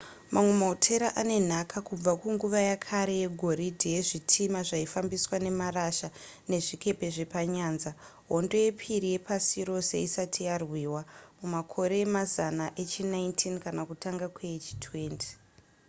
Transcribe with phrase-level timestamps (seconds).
[0.33, 6.07] mamwe mahotera ane nhaka kubva kunguva yekare yegoridhe yezvitima zvaifambiswa nemarasha
[6.49, 7.91] nezvikepe zvepanyanza
[8.29, 11.01] hondo yepiri yepasi rose isati yarwiwa
[11.39, 15.11] mumakore emazana echi19 kana kutanga kweechi20